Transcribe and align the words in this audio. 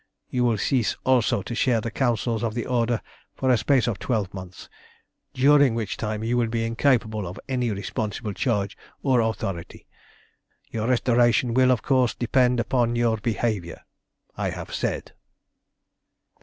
You 0.31 0.43
will 0.45 0.57
cease 0.57 0.97
also 1.03 1.43
to 1.43 1.53
share 1.53 1.79
the 1.79 1.91
Councils 1.91 2.41
of 2.43 2.55
the 2.55 2.65
Order 2.65 3.01
for 3.35 3.51
a 3.51 3.55
space 3.59 3.85
of 3.85 3.99
twelve 3.99 4.33
months, 4.33 4.67
during 5.35 5.75
which 5.75 5.95
time 5.95 6.23
you 6.23 6.37
will 6.37 6.47
be 6.47 6.65
incapable 6.65 7.27
of 7.27 7.39
any 7.47 7.69
responsible 7.69 8.33
charge 8.33 8.75
or 9.03 9.21
authority. 9.21 9.85
Your 10.71 10.87
restoration 10.87 11.53
will, 11.53 11.69
of 11.69 11.83
course, 11.83 12.15
depend 12.15 12.59
upon 12.59 12.95
your 12.95 13.17
behaviour. 13.17 13.81
I 14.35 14.49
have 14.49 14.73
said." 14.73 15.11